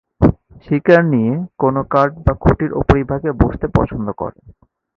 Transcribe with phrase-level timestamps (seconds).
[0.65, 4.39] শিকার নিয়ে কোন কাঠ বা খুঁটির উপরিভাগে বসতে পছন্দ করে।